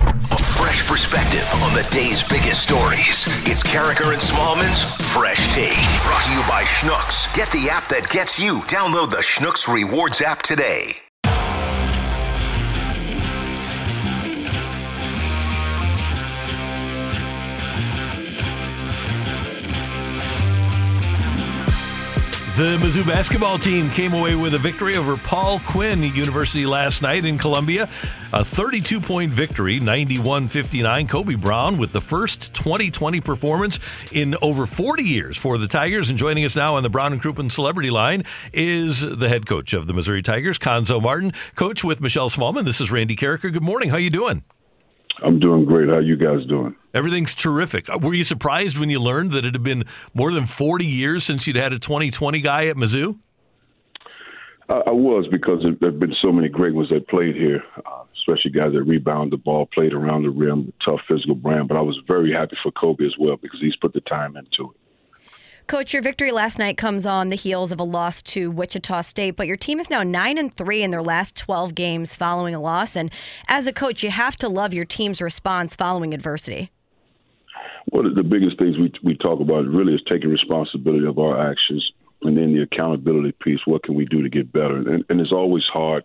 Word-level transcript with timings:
A 0.00 0.36
fresh 0.36 0.86
perspective 0.86 1.48
on 1.62 1.72
the 1.74 1.86
day's 1.90 2.22
biggest 2.22 2.62
stories. 2.62 3.26
It's 3.46 3.62
Karraker 3.62 4.12
and 4.12 4.20
Smallman's 4.20 4.82
Fresh 5.12 5.54
Take. 5.54 5.76
Brought 6.02 6.24
to 6.24 6.32
you 6.32 6.40
by 6.48 6.64
Schnucks. 6.64 7.34
Get 7.34 7.50
the 7.50 7.68
app 7.70 7.88
that 7.88 8.08
gets 8.08 8.40
you. 8.40 8.60
Download 8.62 9.10
the 9.10 9.18
Schnucks 9.18 9.72
Rewards 9.72 10.20
app 10.20 10.42
today. 10.42 11.03
The 22.56 22.78
Mizzou 22.78 23.04
basketball 23.04 23.58
team 23.58 23.90
came 23.90 24.12
away 24.12 24.36
with 24.36 24.54
a 24.54 24.60
victory 24.60 24.96
over 24.96 25.16
Paul 25.16 25.58
Quinn 25.58 26.04
University 26.04 26.66
last 26.66 27.02
night 27.02 27.24
in 27.24 27.36
Columbia. 27.36 27.88
A 28.32 28.44
32 28.44 29.00
point 29.00 29.34
victory, 29.34 29.80
91 29.80 30.46
59. 30.46 31.08
Kobe 31.08 31.34
Brown 31.34 31.78
with 31.78 31.90
the 31.90 32.00
first 32.00 32.54
2020 32.54 33.20
performance 33.20 33.80
in 34.12 34.36
over 34.40 34.66
40 34.66 35.02
years 35.02 35.36
for 35.36 35.58
the 35.58 35.66
Tigers. 35.66 36.10
And 36.10 36.16
joining 36.16 36.44
us 36.44 36.54
now 36.54 36.76
on 36.76 36.84
the 36.84 36.88
Brown 36.88 37.12
and 37.12 37.20
Crouppen 37.20 37.50
Celebrity 37.50 37.90
Line 37.90 38.22
is 38.52 39.00
the 39.00 39.28
head 39.28 39.46
coach 39.46 39.72
of 39.72 39.88
the 39.88 39.92
Missouri 39.92 40.22
Tigers, 40.22 40.56
Cuonzo 40.56 41.02
Martin. 41.02 41.32
Coach 41.56 41.82
with 41.82 42.00
Michelle 42.00 42.30
Smallman. 42.30 42.64
This 42.64 42.80
is 42.80 42.88
Randy 42.88 43.16
Karraker. 43.16 43.52
Good 43.52 43.64
morning. 43.64 43.88
How 43.90 43.96
are 43.96 43.98
you 43.98 44.10
doing? 44.10 44.44
I'm 45.22 45.38
doing 45.38 45.64
great. 45.64 45.88
How 45.88 45.98
you 45.98 46.16
guys 46.16 46.44
doing? 46.46 46.74
Everything's 46.92 47.34
terrific. 47.34 47.88
Uh, 47.88 47.98
were 47.98 48.14
you 48.14 48.24
surprised 48.24 48.78
when 48.78 48.90
you 48.90 49.00
learned 49.00 49.32
that 49.32 49.44
it 49.44 49.54
had 49.54 49.62
been 49.62 49.84
more 50.12 50.32
than 50.32 50.46
40 50.46 50.84
years 50.84 51.24
since 51.24 51.46
you'd 51.46 51.56
had 51.56 51.72
a 51.72 51.78
2020 51.78 52.40
guy 52.40 52.66
at 52.66 52.76
Mizzou? 52.76 53.18
I, 54.68 54.74
I 54.86 54.90
was 54.90 55.26
because 55.30 55.64
there 55.80 55.90
have 55.90 56.00
been 56.00 56.14
so 56.24 56.32
many 56.32 56.48
great 56.48 56.74
ones 56.74 56.88
that 56.90 57.08
played 57.08 57.36
here, 57.36 57.62
uh, 57.86 58.04
especially 58.16 58.50
guys 58.50 58.72
that 58.72 58.82
rebound 58.82 59.32
the 59.32 59.36
ball, 59.36 59.66
played 59.72 59.92
around 59.92 60.22
the 60.22 60.30
rim, 60.30 60.72
tough 60.84 61.00
physical 61.08 61.34
brand. 61.34 61.68
But 61.68 61.76
I 61.76 61.82
was 61.82 61.98
very 62.06 62.32
happy 62.32 62.56
for 62.62 62.72
Kobe 62.72 63.04
as 63.04 63.14
well 63.18 63.36
because 63.36 63.60
he's 63.60 63.76
put 63.76 63.92
the 63.92 64.00
time 64.00 64.36
into 64.36 64.72
it. 64.72 64.80
Coach, 65.66 65.94
your 65.94 66.02
victory 66.02 66.30
last 66.30 66.58
night 66.58 66.76
comes 66.76 67.06
on 67.06 67.28
the 67.28 67.36
heels 67.36 67.72
of 67.72 67.80
a 67.80 67.84
loss 67.84 68.20
to 68.20 68.50
Wichita 68.50 69.00
State, 69.00 69.30
but 69.30 69.46
your 69.46 69.56
team 69.56 69.80
is 69.80 69.88
now 69.88 70.02
9 70.02 70.36
and 70.36 70.54
3 70.54 70.82
in 70.82 70.90
their 70.90 71.02
last 71.02 71.36
12 71.36 71.74
games 71.74 72.14
following 72.14 72.54
a 72.54 72.60
loss 72.60 72.94
and 72.96 73.10
as 73.48 73.66
a 73.66 73.72
coach, 73.72 74.02
you 74.02 74.10
have 74.10 74.36
to 74.36 74.48
love 74.48 74.74
your 74.74 74.84
team's 74.84 75.22
response 75.22 75.74
following 75.74 76.12
adversity. 76.12 76.70
One 77.86 78.04
of 78.04 78.14
the 78.14 78.22
biggest 78.22 78.58
things 78.58 78.76
we 78.76 78.92
we 79.02 79.16
talk 79.16 79.40
about 79.40 79.66
really 79.66 79.94
is 79.94 80.02
taking 80.10 80.28
responsibility 80.28 81.06
of 81.06 81.18
our 81.18 81.50
actions 81.50 81.92
and 82.22 82.36
then 82.36 82.52
the 82.52 82.62
accountability 82.62 83.32
piece. 83.32 83.60
What 83.64 83.84
can 83.84 83.94
we 83.94 84.04
do 84.04 84.22
to 84.22 84.28
get 84.28 84.52
better? 84.52 84.76
And, 84.76 85.04
and 85.08 85.20
it's 85.20 85.32
always 85.32 85.64
hard, 85.72 86.04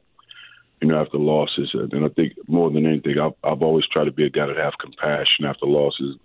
you 0.81 0.87
know, 0.87 1.01
after 1.01 1.17
losses. 1.17 1.69
And 1.73 2.05
I 2.05 2.09
think 2.09 2.33
more 2.47 2.69
than 2.71 2.85
anything, 2.85 3.19
I've, 3.19 3.33
I've 3.43 3.61
always 3.61 3.85
tried 3.87 4.05
to 4.05 4.11
be 4.11 4.25
a 4.25 4.29
guy 4.29 4.47
that 4.47 4.63
have 4.63 4.73
compassion 4.79 5.45
after 5.45 5.65
losses 5.65 6.15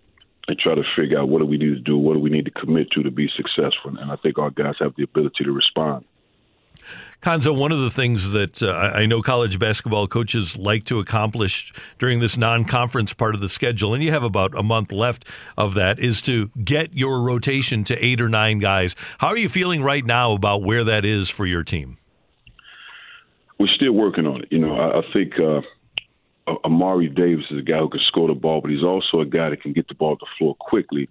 and 0.49 0.59
try 0.59 0.75
to 0.75 0.83
figure 0.97 1.19
out 1.19 1.29
what 1.29 1.39
do 1.39 1.47
we 1.47 1.57
need 1.57 1.75
to 1.75 1.81
do, 1.81 1.97
what 1.97 2.15
do 2.15 2.21
we 2.21 2.31
need 2.31 2.45
to 2.45 2.51
commit 2.51 2.91
to 2.93 3.03
to 3.03 3.11
be 3.11 3.31
successful. 3.37 3.97
And 3.99 4.11
I 4.11 4.17
think 4.17 4.39
our 4.39 4.51
guys 4.51 4.75
have 4.81 4.95
the 4.97 5.05
ability 5.05 5.45
to 5.45 5.53
respond. 5.53 6.05
Cuonzo, 7.23 7.57
one 7.57 7.73
of 7.73 7.81
the 7.81 7.91
things 7.91 8.33
that 8.33 8.63
uh, 8.63 8.71
I 8.71 9.07
know 9.07 9.23
college 9.23 9.59
basketball 9.59 10.07
coaches 10.07 10.59
like 10.59 10.85
to 10.85 10.99
accomplish 10.99 11.73
during 11.99 12.21
this 12.21 12.37
non 12.37 12.67
conference 12.67 13.15
part 13.15 13.35
of 13.35 13.41
the 13.41 13.49
schedule, 13.49 13.95
and 13.95 14.03
you 14.03 14.13
have 14.13 14.23
about 14.23 14.57
a 14.59 14.63
month 14.63 14.93
left 14.93 15.25
of 15.57 15.73
that, 15.75 15.99
is 15.99 16.21
to 16.23 16.51
get 16.63 16.93
your 16.93 17.23
rotation 17.23 17.83
to 17.85 18.05
eight 18.05 18.21
or 18.21 18.29
nine 18.29 18.59
guys. 18.59 18.95
How 19.19 19.29
are 19.29 19.39
you 19.39 19.49
feeling 19.49 19.83
right 19.83 20.05
now 20.05 20.33
about 20.33 20.63
where 20.63 20.85
that 20.85 21.07
is 21.07 21.31
for 21.31 21.47
your 21.47 21.65
team? 21.65 21.97
We're 23.59 23.69
still 23.69 23.93
working 23.93 24.27
on 24.27 24.43
it. 24.43 24.49
You 24.51 24.59
know, 24.59 24.75
I, 24.75 24.99
I 24.99 25.03
think 25.13 25.33
uh, 25.41 25.63
Amari 26.47 27.09
Davis 27.09 27.47
is 27.51 27.59
a 27.59 27.63
guy 27.63 27.79
who 27.79 27.89
can 27.89 28.01
score 28.07 28.29
the 28.29 28.35
ball, 28.35 28.61
but 28.61 28.71
he's 28.71 28.83
also 28.83 29.21
a 29.21 29.27
guy 29.27 29.49
that 29.51 29.63
can 29.63 29.73
get 29.73 29.89
the 29.89 29.95
ball 29.95 30.17
to 30.17 30.21
the 30.21 30.31
floor 30.39 30.55
quickly. 30.57 31.09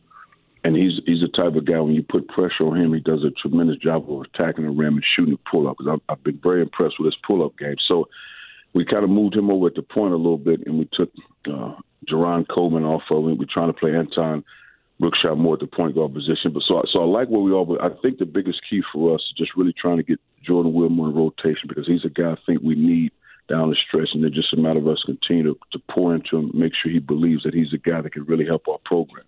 And 0.63 0.75
he's 0.75 1.01
he's 1.05 1.21
the 1.21 1.27
type 1.27 1.55
of 1.55 1.65
guy 1.65 1.79
when 1.79 1.93
you 1.93 2.03
put 2.03 2.27
pressure 2.29 2.63
on 2.63 2.79
him, 2.79 2.93
he 2.93 3.01
does 3.01 3.23
a 3.23 3.31
tremendous 3.31 3.77
job 3.77 4.09
of 4.09 4.21
attacking 4.21 4.63
the 4.63 4.69
rim 4.69 4.95
and 4.95 5.03
shooting 5.15 5.33
the 5.33 5.39
pull 5.49 5.67
up. 5.67 5.77
Because 5.77 5.93
I've, 5.93 6.13
I've 6.17 6.23
been 6.23 6.39
very 6.41 6.61
impressed 6.61 6.95
with 6.99 7.07
his 7.07 7.21
pull 7.25 7.43
up 7.43 7.57
game. 7.57 7.75
So 7.87 8.07
we 8.73 8.85
kind 8.85 9.03
of 9.03 9.09
moved 9.09 9.35
him 9.35 9.51
over 9.51 9.67
at 9.67 9.75
the 9.75 9.81
point 9.81 10.13
a 10.13 10.17
little 10.17 10.37
bit, 10.37 10.65
and 10.65 10.79
we 10.79 10.87
took 10.93 11.11
uh, 11.51 11.75
Jarron 12.09 12.47
Coleman 12.47 12.85
off 12.85 13.03
of 13.11 13.27
him. 13.27 13.37
We're 13.37 13.45
trying 13.51 13.73
to 13.73 13.79
play 13.79 13.93
Anton 13.93 14.45
Brookshire 14.99 15.35
more 15.35 15.55
at 15.55 15.59
the 15.59 15.67
point 15.67 15.95
guard 15.95 16.13
position. 16.13 16.53
But 16.53 16.63
so 16.67 16.81
so 16.89 17.01
I 17.01 17.05
like 17.05 17.27
where 17.27 17.41
we 17.41 17.53
are. 17.53 17.65
But 17.65 17.83
I 17.83 17.89
think 18.01 18.19
the 18.19 18.25
biggest 18.25 18.61
key 18.69 18.81
for 18.93 19.15
us 19.15 19.21
is 19.21 19.37
just 19.37 19.57
really 19.57 19.73
trying 19.73 19.97
to 19.97 20.03
get 20.03 20.19
Jordan 20.45 20.73
Wilmore 20.73 21.09
in 21.09 21.15
rotation 21.15 21.67
because 21.67 21.87
he's 21.87 22.05
a 22.05 22.09
guy 22.09 22.31
I 22.31 22.37
think 22.45 22.61
we 22.61 22.75
need 22.75 23.11
down 23.49 23.69
the 23.69 23.75
stretch, 23.75 24.09
and 24.13 24.23
it's 24.23 24.35
just 24.35 24.53
a 24.53 24.57
matter 24.57 24.79
of 24.79 24.87
us 24.87 25.03
continue 25.05 25.43
to, 25.43 25.59
to 25.71 25.79
pour 25.91 26.15
into 26.15 26.37
him, 26.37 26.51
make 26.53 26.73
sure 26.75 26.91
he 26.91 26.99
believes 26.99 27.43
that 27.43 27.53
he's 27.53 27.73
a 27.73 27.77
guy 27.77 28.01
that 28.01 28.13
can 28.13 28.25
really 28.25 28.45
help 28.45 28.67
our 28.67 28.79
program. 28.85 29.25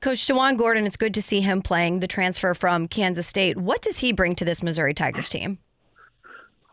Coach 0.00 0.26
DaJuan 0.26 0.58
Gordon, 0.58 0.86
it's 0.86 0.96
good 0.96 1.14
to 1.14 1.22
see 1.22 1.40
him 1.40 1.62
playing 1.62 2.00
the 2.00 2.08
transfer 2.08 2.54
from 2.54 2.88
Kansas 2.88 3.26
State. 3.26 3.56
What 3.56 3.82
does 3.82 3.98
he 3.98 4.12
bring 4.12 4.34
to 4.36 4.44
this 4.44 4.62
Missouri 4.62 4.94
Tigers 4.94 5.28
team? 5.28 5.58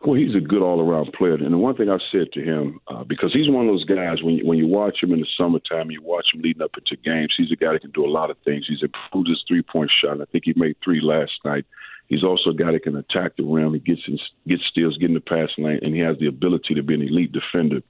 Well, 0.02 0.14
he's 0.14 0.34
a 0.34 0.40
good 0.40 0.62
all-around 0.62 1.12
player, 1.12 1.34
and 1.34 1.52
the 1.52 1.58
one 1.58 1.76
thing 1.76 1.90
I 1.90 1.98
said 2.10 2.32
to 2.32 2.42
him, 2.42 2.80
uh, 2.88 3.04
because 3.04 3.34
he's 3.34 3.50
one 3.50 3.68
of 3.68 3.72
those 3.72 3.84
guys 3.84 4.22
when 4.22 4.36
you, 4.36 4.46
when 4.46 4.56
you 4.56 4.66
watch 4.66 5.02
him 5.02 5.12
in 5.12 5.20
the 5.20 5.26
summertime, 5.36 5.90
you 5.90 6.00
watch 6.02 6.28
him 6.32 6.40
leading 6.40 6.62
up 6.62 6.70
into 6.78 6.96
games. 7.02 7.34
He's 7.36 7.52
a 7.52 7.56
guy 7.56 7.74
that 7.74 7.82
can 7.82 7.90
do 7.90 8.06
a 8.06 8.08
lot 8.08 8.30
of 8.30 8.38
things. 8.38 8.64
He's 8.66 8.82
improved 8.82 9.28
his 9.28 9.44
three-point 9.46 9.90
shot. 9.90 10.22
I 10.22 10.24
think 10.24 10.44
he 10.46 10.54
made 10.56 10.76
three 10.82 11.02
last 11.02 11.32
night. 11.44 11.66
He's 12.10 12.24
also 12.24 12.50
a 12.50 12.54
guy 12.54 12.72
that 12.72 12.82
can 12.82 12.96
attack 12.96 13.36
the 13.36 13.44
rim. 13.44 13.72
He 13.72 13.78
gets 13.78 14.02
in, 14.06 14.18
gets 14.46 14.66
steals, 14.66 14.98
get 14.98 15.08
in 15.10 15.14
the 15.14 15.20
passing 15.20 15.64
lane, 15.64 15.78
and 15.80 15.94
he 15.94 16.00
has 16.00 16.18
the 16.18 16.26
ability 16.26 16.74
to 16.74 16.82
be 16.82 16.94
an 16.94 17.02
elite 17.02 17.32
defender. 17.32 17.80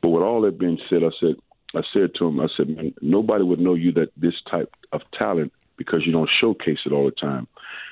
But 0.00 0.10
with 0.10 0.22
all 0.22 0.40
that 0.42 0.58
being 0.58 0.78
said, 0.88 1.02
I 1.02 1.10
said 1.20 1.34
I 1.74 1.82
said 1.92 2.14
to 2.14 2.26
him, 2.26 2.40
I 2.40 2.46
said, 2.56 2.68
man, 2.68 2.94
nobody 3.02 3.44
would 3.44 3.60
know 3.60 3.74
you 3.74 3.92
that 3.92 4.10
this 4.16 4.34
type 4.50 4.72
of 4.92 5.02
talent 5.12 5.52
because 5.76 6.06
you 6.06 6.12
don't 6.12 6.30
showcase 6.30 6.78
it 6.86 6.92
all 6.92 7.04
the 7.04 7.10
time. 7.10 7.46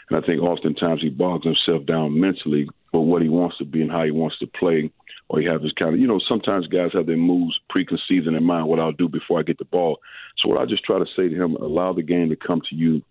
And 0.09 0.23
I 0.23 0.27
think 0.27 0.41
oftentimes 0.43 1.03
he 1.03 1.11
bogs 1.11 1.45
himself 1.45 1.84
down 1.84 2.19
mentally 2.19 2.69
for 2.93 3.05
what 3.05 3.23
he 3.23 3.29
wants 3.29 3.59
to 3.59 3.65
be 3.65 3.83
and 3.83 3.93
how 3.93 4.05
he 4.05 4.11
wants 4.11 4.39
to 4.39 4.47
play. 4.47 4.91
Or 5.29 5.41
he 5.41 5.47
has 5.47 5.61
this 5.63 5.73
kind 5.73 5.95
of, 5.95 6.01
you 6.01 6.07
know, 6.07 6.21
sometimes 6.29 6.67
guys 6.67 6.91
have 6.93 7.07
their 7.07 7.17
moves 7.17 7.59
preconceived 7.69 8.27
in 8.27 8.34
their 8.34 8.43
mind, 8.43 8.69
what 8.69 8.79
I'll 8.79 8.93
do 8.93 9.09
before 9.09 9.41
I 9.41 9.43
get 9.43 9.59
the 9.59 9.65
ball. 9.65 9.99
So 10.39 10.49
what 10.49 10.61
I 10.61 10.67
just 10.67 10.84
try 10.84 10.99
to 10.99 11.07
say 11.17 11.29
to 11.29 11.34
him, 11.34 11.57
allow 11.57 11.93
the 11.93 12.03
game 12.03 12.29
to 12.29 12.37
come 12.37 12.61
to 12.69 12.77
you 12.77 13.03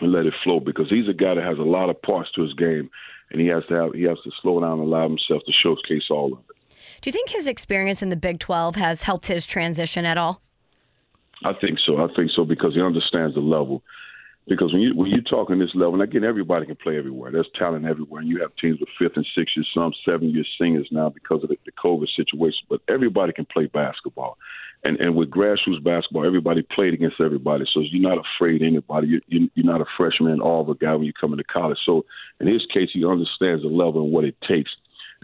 and 0.00 0.12
let 0.12 0.26
it 0.26 0.34
flow 0.42 0.60
because 0.60 0.88
he's 0.88 1.08
a 1.08 1.12
guy 1.12 1.34
that 1.34 1.44
has 1.44 1.58
a 1.58 1.62
lot 1.62 1.90
of 1.90 2.00
parts 2.02 2.30
to 2.32 2.42
his 2.42 2.52
game 2.54 2.90
and 3.30 3.40
he 3.40 3.46
has 3.48 3.64
to 3.68 3.74
have 3.74 3.92
he 3.94 4.02
has 4.02 4.18
to 4.24 4.30
slow 4.42 4.60
down 4.60 4.78
and 4.78 4.82
allow 4.82 5.08
himself 5.08 5.42
to 5.46 5.52
showcase 5.52 6.04
all 6.10 6.32
of 6.32 6.38
it. 6.38 6.76
Do 7.00 7.08
you 7.08 7.12
think 7.12 7.30
his 7.30 7.46
experience 7.46 8.02
in 8.02 8.08
the 8.08 8.16
Big 8.16 8.38
12 8.38 8.76
has 8.76 9.02
helped 9.02 9.26
his 9.26 9.44
transition 9.44 10.04
at 10.06 10.16
all? 10.16 10.40
I 11.44 11.52
think 11.52 11.78
so. 11.84 12.02
I 12.02 12.12
think 12.14 12.30
so 12.34 12.44
because 12.44 12.74
he 12.74 12.80
understands 12.80 13.34
the 13.34 13.40
level. 13.40 13.82
Because 14.46 14.74
when 14.74 14.82
you 14.82 14.94
when 14.94 15.10
you 15.10 15.22
talk 15.22 15.48
on 15.48 15.58
this 15.58 15.74
level, 15.74 15.94
and 15.94 16.02
again, 16.02 16.22
everybody 16.22 16.66
can 16.66 16.76
play 16.76 16.98
everywhere. 16.98 17.32
There's 17.32 17.48
talent 17.58 17.86
everywhere, 17.86 18.20
and 18.20 18.28
you 18.28 18.42
have 18.42 18.54
teams 18.56 18.78
with 18.78 18.90
fifth 18.98 19.16
and 19.16 19.26
sixth 19.36 19.56
years, 19.56 19.70
some 19.72 19.92
seven 20.04 20.30
year 20.30 20.44
seniors 20.58 20.86
now 20.90 21.08
because 21.08 21.42
of 21.42 21.48
the, 21.48 21.56
the 21.64 21.72
COVID 21.72 22.08
situation. 22.14 22.60
But 22.68 22.82
everybody 22.86 23.32
can 23.32 23.46
play 23.46 23.66
basketball, 23.66 24.36
and 24.84 25.00
and 25.00 25.16
with 25.16 25.30
grassroots 25.30 25.82
basketball, 25.82 26.26
everybody 26.26 26.60
played 26.60 26.92
against 26.92 27.22
everybody. 27.22 27.64
So 27.72 27.80
you're 27.80 28.02
not 28.02 28.22
afraid 28.22 28.60
of 28.60 28.68
anybody. 28.68 29.18
You're, 29.28 29.48
you're 29.54 29.64
not 29.64 29.80
a 29.80 29.86
freshman 29.96 30.42
or 30.42 30.70
a 30.70 30.74
guy 30.74 30.94
when 30.94 31.06
you 31.06 31.14
come 31.18 31.32
into 31.32 31.44
college. 31.44 31.78
So 31.86 32.04
in 32.38 32.46
his 32.46 32.66
case, 32.66 32.90
he 32.92 33.02
understands 33.02 33.62
the 33.62 33.68
level 33.68 34.02
and 34.02 34.12
what 34.12 34.24
it 34.24 34.36
takes. 34.46 34.70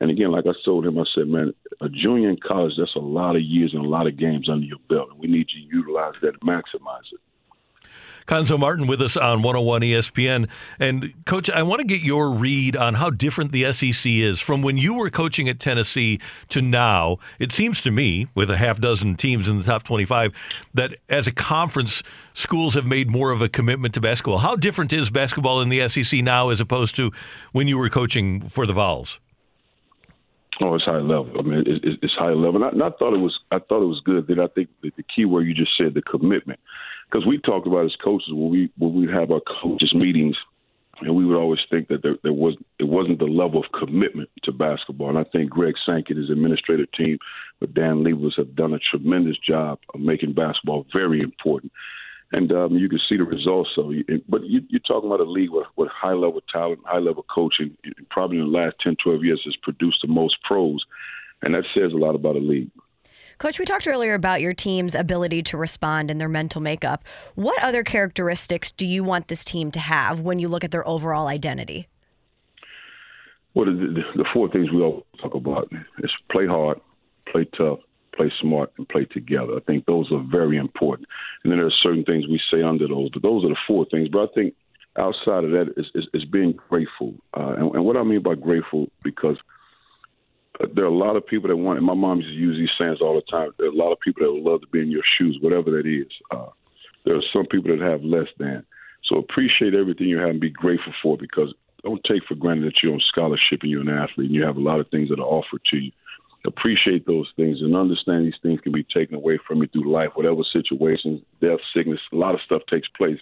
And 0.00 0.10
again, 0.10 0.30
like 0.30 0.46
I 0.46 0.52
told 0.64 0.86
him, 0.86 0.98
I 0.98 1.04
said, 1.14 1.28
man, 1.28 1.52
a 1.82 1.90
junior 1.90 2.30
in 2.30 2.38
college, 2.38 2.72
that's 2.78 2.94
a 2.94 3.00
lot 3.00 3.36
of 3.36 3.42
years 3.42 3.74
and 3.74 3.84
a 3.84 3.88
lot 3.88 4.06
of 4.06 4.16
games 4.16 4.48
under 4.48 4.64
your 4.64 4.78
belt, 4.88 5.10
and 5.10 5.18
we 5.18 5.28
need 5.28 5.50
you 5.54 5.68
to 5.68 5.76
utilize 5.76 6.14
that, 6.22 6.40
maximize 6.40 7.12
it. 7.12 7.20
Cuonzo 8.26 8.58
Martin 8.58 8.86
with 8.86 9.02
us 9.02 9.16
on 9.16 9.42
101 9.42 9.82
ESPN. 9.82 10.48
And, 10.78 11.12
Coach, 11.24 11.50
I 11.50 11.62
want 11.62 11.80
to 11.80 11.86
get 11.86 12.00
your 12.00 12.30
read 12.30 12.76
on 12.76 12.94
how 12.94 13.10
different 13.10 13.52
the 13.52 13.72
SEC 13.72 14.10
is 14.10 14.40
from 14.40 14.62
when 14.62 14.76
you 14.76 14.94
were 14.94 15.10
coaching 15.10 15.48
at 15.48 15.58
Tennessee 15.58 16.20
to 16.48 16.62
now. 16.62 17.18
It 17.38 17.52
seems 17.52 17.80
to 17.82 17.90
me, 17.90 18.28
with 18.34 18.50
a 18.50 18.56
half 18.56 18.80
dozen 18.80 19.16
teams 19.16 19.48
in 19.48 19.58
the 19.58 19.64
top 19.64 19.82
25, 19.82 20.32
that 20.74 20.94
as 21.08 21.26
a 21.26 21.32
conference, 21.32 22.02
schools 22.34 22.74
have 22.74 22.86
made 22.86 23.10
more 23.10 23.30
of 23.30 23.42
a 23.42 23.48
commitment 23.48 23.94
to 23.94 24.00
basketball. 24.00 24.38
How 24.38 24.56
different 24.56 24.92
is 24.92 25.10
basketball 25.10 25.60
in 25.60 25.68
the 25.68 25.88
SEC 25.88 26.22
now 26.22 26.50
as 26.50 26.60
opposed 26.60 26.96
to 26.96 27.10
when 27.52 27.68
you 27.68 27.78
were 27.78 27.88
coaching 27.88 28.40
for 28.40 28.66
the 28.66 28.72
Vols? 28.72 29.20
Oh, 30.62 30.74
it's 30.74 30.84
high 30.84 30.98
level. 30.98 31.30
I 31.38 31.42
mean, 31.42 31.60
it, 31.66 31.98
it's 32.02 32.14
high 32.14 32.32
level. 32.32 32.56
And 32.56 32.64
I, 32.64 32.68
and 32.68 32.82
I, 32.82 32.90
thought 32.90 33.14
it 33.14 33.20
was. 33.20 33.38
I 33.50 33.58
thought 33.60 33.82
it 33.82 33.86
was 33.86 34.02
good. 34.04 34.26
That 34.26 34.38
I 34.38 34.46
think 34.48 34.68
the 34.82 34.92
key 35.14 35.24
word 35.24 35.46
you 35.46 35.54
just 35.54 35.76
said, 35.78 35.94
the 35.94 36.02
commitment, 36.02 36.60
because 37.10 37.26
we 37.26 37.38
talked 37.38 37.66
about 37.66 37.86
as 37.86 37.96
coaches 38.02 38.28
when 38.30 38.50
we 38.50 38.70
when 38.78 38.94
we 38.94 39.12
have 39.12 39.30
our 39.30 39.40
coaches 39.62 39.92
meetings, 39.94 40.36
and 41.00 41.14
we 41.14 41.24
would 41.24 41.36
always 41.36 41.60
think 41.70 41.88
that 41.88 42.02
there, 42.02 42.16
there 42.22 42.32
was 42.32 42.56
it 42.78 42.84
wasn't 42.88 43.18
the 43.18 43.24
level 43.24 43.64
of 43.64 43.72
commitment 43.78 44.28
to 44.44 44.52
basketball. 44.52 45.10
And 45.10 45.18
I 45.18 45.24
think 45.24 45.50
Greg 45.50 45.74
Sankey 45.84 46.14
and 46.14 46.22
his 46.22 46.30
administrative 46.30 46.90
team, 46.92 47.18
with 47.60 47.74
Dan 47.74 48.04
Levers, 48.04 48.34
have 48.36 48.54
done 48.54 48.74
a 48.74 48.78
tremendous 48.78 49.36
job 49.38 49.78
of 49.94 50.00
making 50.00 50.34
basketball 50.34 50.86
very 50.92 51.20
important 51.20 51.72
and 52.32 52.52
um, 52.52 52.76
you 52.76 52.88
can 52.88 53.00
see 53.08 53.16
the 53.16 53.24
results. 53.24 53.70
So, 53.74 53.92
but 54.28 54.44
you, 54.44 54.60
are 54.74 54.78
talking 54.80 55.08
about 55.08 55.20
a 55.20 55.30
league 55.30 55.50
with, 55.50 55.66
with 55.76 55.88
high 55.88 56.12
level 56.12 56.40
talent, 56.52 56.80
high 56.84 56.98
level 56.98 57.24
coaching. 57.32 57.76
Probably 58.10 58.38
in 58.38 58.52
the 58.52 58.58
last 58.58 58.76
10, 58.82 58.96
12 59.02 59.24
years, 59.24 59.42
has 59.44 59.56
produced 59.62 59.98
the 60.02 60.08
most 60.08 60.36
pros, 60.44 60.84
and 61.42 61.54
that 61.54 61.64
says 61.76 61.92
a 61.92 61.96
lot 61.96 62.14
about 62.14 62.36
a 62.36 62.40
league. 62.40 62.70
Coach, 63.40 63.58
we 63.58 63.64
talked 63.64 63.88
earlier 63.88 64.12
about 64.12 64.42
your 64.42 64.52
team's 64.52 64.94
ability 64.94 65.42
to 65.44 65.56
respond 65.56 66.10
and 66.10 66.20
their 66.20 66.28
mental 66.28 66.60
makeup. 66.60 67.02
What 67.36 67.60
other 67.64 67.82
characteristics 67.82 68.70
do 68.70 68.84
you 68.84 69.02
want 69.02 69.28
this 69.28 69.46
team 69.46 69.70
to 69.70 69.80
have 69.80 70.20
when 70.20 70.38
you 70.38 70.46
look 70.46 70.62
at 70.62 70.72
their 70.72 70.86
overall 70.86 71.26
identity? 71.26 71.88
Well, 73.54 73.64
the, 73.64 74.02
the, 74.14 74.26
four 74.34 74.50
things 74.50 74.70
we 74.70 74.82
all 74.82 75.06
talk 75.22 75.34
about 75.34 75.72
is 76.00 76.10
play 76.30 76.46
hard, 76.46 76.82
play 77.32 77.48
tough, 77.56 77.78
play 78.14 78.30
smart, 78.42 78.74
and 78.76 78.86
play 78.86 79.06
together. 79.06 79.56
I 79.56 79.60
think 79.60 79.86
those 79.86 80.12
are 80.12 80.22
very 80.30 80.58
important. 80.58 81.08
And 81.42 81.50
then 81.50 81.60
there 81.60 81.66
are 81.66 81.80
certain 81.80 82.04
things 82.04 82.28
we 82.28 82.42
say 82.52 82.62
under 82.62 82.88
those, 82.88 83.08
but 83.10 83.22
those 83.22 83.42
are 83.46 83.48
the 83.48 83.56
four 83.66 83.86
things. 83.90 84.10
But 84.12 84.24
I 84.24 84.26
think 84.34 84.54
outside 84.98 85.44
of 85.44 85.52
that 85.52 85.72
is, 85.78 85.86
is, 85.94 86.06
is 86.12 86.26
being 86.26 86.58
grateful. 86.68 87.14
Uh, 87.34 87.54
and, 87.56 87.74
and 87.74 87.84
what 87.86 87.96
I 87.96 88.02
mean 88.02 88.22
by 88.22 88.34
grateful, 88.34 88.88
because 89.02 89.38
there 90.74 90.84
are 90.84 90.88
a 90.88 90.94
lot 90.94 91.16
of 91.16 91.26
people 91.26 91.48
that 91.48 91.56
want, 91.56 91.78
and 91.78 91.86
my 91.86 91.94
mom 91.94 92.20
used 92.20 92.30
to 92.30 92.34
use 92.34 92.58
these 92.58 92.70
sayings 92.78 93.00
all 93.00 93.14
the 93.14 93.30
time. 93.30 93.50
There 93.58 93.68
are 93.68 93.72
a 93.72 93.74
lot 93.74 93.92
of 93.92 94.00
people 94.00 94.24
that 94.24 94.32
would 94.32 94.42
love 94.42 94.60
to 94.60 94.66
be 94.68 94.80
in 94.80 94.90
your 94.90 95.02
shoes, 95.04 95.38
whatever 95.40 95.70
that 95.70 95.86
is. 95.86 96.10
Uh, 96.30 96.50
there 97.04 97.16
are 97.16 97.22
some 97.32 97.46
people 97.46 97.76
that 97.76 97.84
have 97.84 98.02
less 98.02 98.28
than. 98.38 98.64
So 99.04 99.16
appreciate 99.16 99.74
everything 99.74 100.08
you 100.08 100.18
have 100.18 100.28
and 100.30 100.40
be 100.40 100.50
grateful 100.50 100.92
for 101.02 101.16
because 101.16 101.54
don't 101.82 102.02
take 102.04 102.22
for 102.28 102.34
granted 102.34 102.66
that 102.66 102.82
you're 102.82 102.92
on 102.92 103.00
scholarship 103.00 103.60
and 103.62 103.70
you're 103.70 103.80
an 103.80 103.88
athlete 103.88 104.26
and 104.26 104.34
you 104.34 104.44
have 104.44 104.58
a 104.58 104.60
lot 104.60 104.80
of 104.80 104.88
things 104.90 105.08
that 105.08 105.18
are 105.18 105.22
offered 105.22 105.62
to 105.70 105.78
you 105.78 105.92
appreciate 106.46 107.06
those 107.06 107.30
things 107.36 107.60
and 107.60 107.76
understand 107.76 108.24
these 108.26 108.40
things 108.42 108.60
can 108.60 108.72
be 108.72 108.84
taken 108.84 109.14
away 109.14 109.38
from 109.46 109.60
you 109.60 109.68
through 109.68 109.90
life, 109.90 110.10
whatever 110.14 110.42
situations, 110.52 111.20
death, 111.40 111.58
sickness, 111.74 112.00
a 112.12 112.16
lot 112.16 112.34
of 112.34 112.40
stuff 112.42 112.62
takes 112.68 112.88
place. 112.88 113.18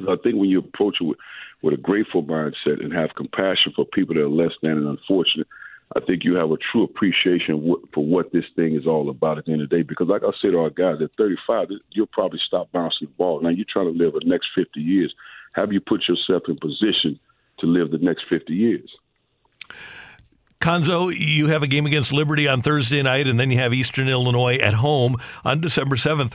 So 0.00 0.12
I 0.12 0.16
think 0.22 0.36
when 0.36 0.50
you 0.50 0.58
approach 0.58 0.96
it 1.00 1.04
with, 1.04 1.18
with 1.62 1.74
a 1.74 1.78
grateful 1.78 2.22
mindset 2.22 2.82
and 2.82 2.92
have 2.92 3.14
compassion 3.16 3.72
for 3.74 3.84
people 3.84 4.14
that 4.14 4.22
are 4.22 4.28
less 4.28 4.52
than 4.62 4.72
and 4.72 4.86
unfortunate, 4.88 5.46
I 5.94 6.00
think 6.04 6.24
you 6.24 6.34
have 6.34 6.50
a 6.50 6.56
true 6.72 6.82
appreciation 6.82 7.76
for 7.94 8.04
what 8.04 8.32
this 8.32 8.44
thing 8.56 8.74
is 8.74 8.86
all 8.86 9.08
about 9.08 9.38
at 9.38 9.44
the 9.44 9.52
end 9.52 9.62
of 9.62 9.70
the 9.70 9.76
day. 9.76 9.82
Because, 9.82 10.08
like 10.08 10.22
I 10.24 10.30
said 10.42 10.50
to 10.50 10.58
our 10.58 10.70
guys, 10.70 11.00
at 11.00 11.10
35, 11.16 11.68
you'll 11.92 12.06
probably 12.06 12.40
stop 12.44 12.72
bouncing 12.72 13.06
the 13.08 13.14
ball. 13.14 13.40
Now, 13.40 13.50
you're 13.50 13.66
trying 13.68 13.92
to 13.92 13.96
live 13.96 14.14
the 14.14 14.22
next 14.24 14.48
50 14.54 14.80
years. 14.80 15.14
Have 15.52 15.72
you 15.72 15.80
put 15.80 16.08
yourself 16.08 16.42
in 16.48 16.56
position 16.58 17.20
to 17.60 17.66
live 17.66 17.92
the 17.92 17.98
next 17.98 18.24
50 18.28 18.52
years? 18.52 18.90
Cuonzo, 20.60 21.14
you 21.16 21.46
have 21.46 21.62
a 21.62 21.66
game 21.68 21.86
against 21.86 22.12
Liberty 22.12 22.48
on 22.48 22.62
Thursday 22.62 23.02
night, 23.02 23.28
and 23.28 23.38
then 23.38 23.50
you 23.50 23.58
have 23.58 23.72
Eastern 23.72 24.08
Illinois 24.08 24.56
at 24.56 24.74
home 24.74 25.16
on 25.44 25.60
December 25.60 25.96
7th. 25.96 26.34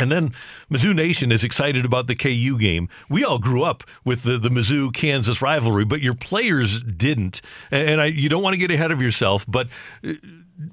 And 0.00 0.10
then 0.10 0.32
Mizzou 0.70 0.94
Nation 0.94 1.30
is 1.30 1.44
excited 1.44 1.84
about 1.84 2.06
the 2.06 2.14
KU 2.14 2.56
game. 2.58 2.88
We 3.10 3.22
all 3.22 3.38
grew 3.38 3.62
up 3.62 3.84
with 4.02 4.22
the, 4.22 4.38
the 4.38 4.48
Mizzou 4.48 4.94
Kansas 4.94 5.42
rivalry, 5.42 5.84
but 5.84 6.00
your 6.00 6.14
players 6.14 6.82
didn't. 6.82 7.42
And 7.70 8.00
I, 8.00 8.06
you 8.06 8.30
don't 8.30 8.42
want 8.42 8.54
to 8.54 8.58
get 8.58 8.70
ahead 8.70 8.92
of 8.92 9.02
yourself, 9.02 9.44
but 9.46 9.68
uh, 10.02 10.14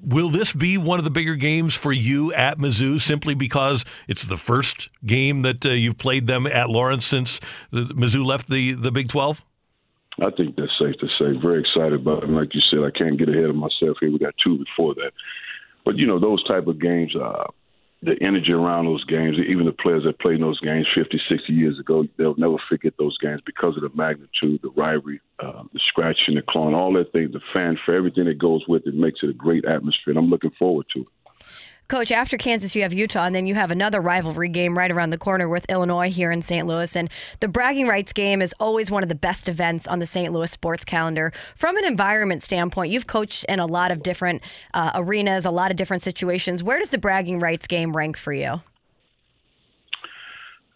will 0.02 0.30
this 0.30 0.54
be 0.54 0.78
one 0.78 0.98
of 0.98 1.04
the 1.04 1.10
bigger 1.10 1.34
games 1.34 1.74
for 1.74 1.92
you 1.92 2.32
at 2.32 2.58
Mizzou 2.58 3.00
simply 3.00 3.34
because 3.34 3.84
it's 4.06 4.24
the 4.24 4.38
first 4.38 4.88
game 5.04 5.42
that 5.42 5.66
uh, 5.66 5.70
you've 5.70 5.98
played 5.98 6.26
them 6.26 6.46
at 6.46 6.70
Lawrence 6.70 7.04
since 7.04 7.38
Mizzou 7.70 8.24
left 8.24 8.48
the, 8.48 8.72
the 8.72 8.90
Big 8.90 9.10
12? 9.10 9.44
I 10.20 10.30
think 10.30 10.56
that's 10.56 10.72
safe 10.80 10.96
to 11.00 11.06
say. 11.18 11.38
Very 11.40 11.60
excited 11.60 12.00
about 12.00 12.22
it. 12.22 12.28
And 12.30 12.34
like 12.34 12.54
you 12.54 12.62
said, 12.62 12.80
I 12.80 12.96
can't 12.96 13.18
get 13.18 13.28
ahead 13.28 13.50
of 13.50 13.56
myself 13.56 13.98
here. 14.00 14.10
We 14.10 14.18
got 14.18 14.34
two 14.42 14.58
before 14.58 14.94
that. 14.94 15.12
But, 15.84 15.96
you 15.96 16.06
know, 16.06 16.18
those 16.18 16.42
type 16.44 16.66
of 16.66 16.80
games, 16.80 17.14
uh, 17.14 17.44
the 18.02 18.16
energy 18.20 18.52
around 18.52 18.86
those 18.86 19.04
games, 19.04 19.36
even 19.38 19.66
the 19.66 19.72
players 19.72 20.04
that 20.04 20.20
played 20.20 20.36
in 20.36 20.42
those 20.42 20.60
games 20.60 20.86
50, 20.94 21.20
60 21.28 21.52
years 21.52 21.78
ago, 21.80 22.04
they'll 22.16 22.36
never 22.36 22.56
forget 22.68 22.94
those 22.98 23.18
games 23.18 23.40
because 23.44 23.76
of 23.76 23.82
the 23.82 23.90
magnitude, 23.94 24.60
the 24.62 24.70
rivalry, 24.76 25.20
uh, 25.40 25.64
the 25.72 25.80
scratching, 25.88 26.36
the 26.36 26.42
clawing, 26.48 26.74
all 26.74 26.92
that 26.92 27.10
thing, 27.12 27.30
the 27.32 27.40
fanfare, 27.52 27.96
everything 27.96 28.26
that 28.26 28.38
goes 28.38 28.64
with 28.68 28.86
it 28.86 28.94
makes 28.94 29.20
it 29.22 29.30
a 29.30 29.34
great 29.34 29.64
atmosphere. 29.64 30.12
And 30.12 30.18
I'm 30.18 30.30
looking 30.30 30.52
forward 30.58 30.86
to 30.94 31.00
it. 31.00 31.06
Coach, 31.88 32.12
after 32.12 32.36
Kansas, 32.36 32.76
you 32.76 32.82
have 32.82 32.92
Utah, 32.92 33.24
and 33.24 33.34
then 33.34 33.46
you 33.46 33.54
have 33.54 33.70
another 33.70 33.98
rivalry 34.02 34.50
game 34.50 34.76
right 34.76 34.90
around 34.90 35.08
the 35.08 35.16
corner 35.16 35.48
with 35.48 35.64
Illinois 35.70 36.10
here 36.10 36.30
in 36.30 36.42
St. 36.42 36.66
Louis. 36.66 36.94
And 36.94 37.08
the 37.40 37.48
bragging 37.48 37.88
rights 37.88 38.12
game 38.12 38.42
is 38.42 38.54
always 38.60 38.90
one 38.90 39.02
of 39.02 39.08
the 39.08 39.14
best 39.14 39.48
events 39.48 39.88
on 39.88 39.98
the 39.98 40.04
St. 40.04 40.30
Louis 40.30 40.50
sports 40.50 40.84
calendar. 40.84 41.32
From 41.54 41.78
an 41.78 41.86
environment 41.86 42.42
standpoint, 42.42 42.92
you've 42.92 43.06
coached 43.06 43.46
in 43.48 43.58
a 43.58 43.64
lot 43.64 43.90
of 43.90 44.02
different 44.02 44.42
uh, 44.74 44.90
arenas, 44.96 45.46
a 45.46 45.50
lot 45.50 45.70
of 45.70 45.78
different 45.78 46.02
situations. 46.02 46.62
Where 46.62 46.78
does 46.78 46.90
the 46.90 46.98
bragging 46.98 47.40
rights 47.40 47.66
game 47.66 47.96
rank 47.96 48.18
for 48.18 48.34
you? 48.34 48.60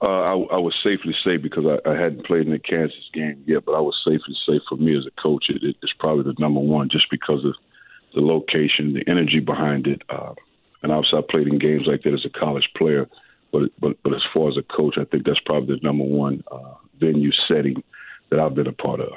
Uh, 0.00 0.06
I, 0.06 0.32
I, 0.32 0.56
would 0.56 0.74
safely 0.82 1.14
say 1.22 1.36
because 1.36 1.66
I, 1.66 1.90
I, 1.90 1.94
hadn't 1.94 2.24
played 2.24 2.46
in 2.46 2.52
the 2.52 2.58
Kansas 2.58 3.10
game 3.12 3.44
yet, 3.46 3.66
but 3.66 3.74
I 3.74 3.80
would 3.80 3.94
safely 4.02 4.34
say 4.48 4.60
for 4.66 4.76
me 4.76 4.96
as 4.96 5.04
a 5.06 5.20
coach, 5.20 5.44
it, 5.50 5.62
it's 5.62 5.92
probably 5.98 6.24
the 6.24 6.40
number 6.40 6.58
one 6.58 6.88
just 6.90 7.10
because 7.10 7.44
of 7.44 7.54
the 8.14 8.22
location, 8.22 8.94
the 8.94 9.04
energy 9.06 9.40
behind 9.40 9.86
it. 9.86 10.00
Uh, 10.08 10.32
and 10.82 10.92
obviously 10.92 11.18
I 11.18 11.22
played 11.28 11.48
in 11.48 11.58
games 11.58 11.86
like 11.86 12.02
that 12.02 12.14
as 12.14 12.24
a 12.24 12.38
college 12.38 12.68
player. 12.76 13.08
But 13.52 13.70
but 13.78 14.02
but 14.02 14.14
as 14.14 14.22
far 14.32 14.48
as 14.48 14.56
a 14.56 14.62
coach, 14.62 14.96
I 14.98 15.04
think 15.04 15.24
that's 15.24 15.40
probably 15.44 15.76
the 15.76 15.82
number 15.82 16.04
one 16.04 16.42
uh, 16.50 16.74
venue 16.98 17.32
setting 17.48 17.82
that 18.30 18.40
I've 18.40 18.54
been 18.54 18.66
a 18.66 18.72
part 18.72 19.00
of. 19.00 19.12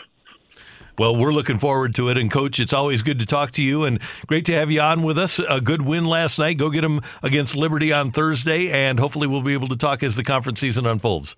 Well, 0.97 1.15
we're 1.15 1.33
looking 1.33 1.59
forward 1.59 1.93
to 1.95 2.07
it. 2.07 2.17
And, 2.17 2.31
Coach, 2.31 2.57
it's 2.57 2.71
always 2.71 3.03
good 3.03 3.19
to 3.19 3.25
talk 3.25 3.51
to 3.51 3.61
you 3.61 3.83
and 3.83 3.99
great 4.27 4.45
to 4.45 4.53
have 4.53 4.71
you 4.71 4.79
on 4.79 5.03
with 5.03 5.17
us. 5.17 5.39
A 5.39 5.59
good 5.59 5.81
win 5.81 6.05
last 6.05 6.39
night. 6.39 6.57
Go 6.57 6.69
get 6.69 6.81
them 6.81 7.01
against 7.21 7.53
Liberty 7.53 7.91
on 7.91 8.11
Thursday, 8.11 8.71
and 8.71 8.97
hopefully 8.97 9.27
we'll 9.27 9.41
be 9.41 9.53
able 9.53 9.67
to 9.67 9.75
talk 9.75 10.03
as 10.03 10.15
the 10.15 10.23
conference 10.23 10.61
season 10.61 10.85
unfolds. 10.85 11.35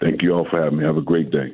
Thank 0.00 0.22
you 0.22 0.32
all 0.34 0.48
for 0.48 0.62
having 0.62 0.78
me. 0.78 0.84
Have 0.84 0.96
a 0.96 1.02
great 1.02 1.32
day. 1.32 1.52